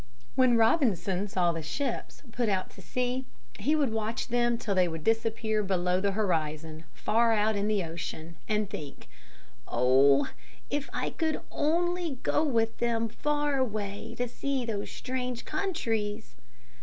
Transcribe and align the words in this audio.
When 0.33 0.57
Robinson 0.57 1.27
saw 1.27 1.51
the 1.51 1.61
ships 1.61 2.23
put 2.31 2.49
out 2.49 2.71
to 2.71 2.81
sea 2.81 3.27
he 3.59 3.75
would 3.75 3.91
watch 3.91 4.29
them 4.29 4.57
till 4.57 4.73
they 4.73 4.87
would 4.87 5.03
disappear 5.03 5.61
below 5.61 6.01
the 6.01 6.13
horizon 6.13 6.85
far 6.91 7.33
out 7.33 7.55
in 7.55 7.67
the 7.67 7.83
ocean, 7.83 8.37
and 8.47 8.67
think, 8.67 9.07
"Oh, 9.67 10.27
if 10.71 10.89
I 10.91 11.11
could 11.11 11.39
only 11.51 12.15
go 12.23 12.43
with 12.43 12.79
them 12.79 13.09
far 13.09 13.57
away 13.59 14.15
to 14.17 14.27
see 14.27 14.65
those 14.65 14.89
strange 14.89 15.45
countries!" 15.45 16.33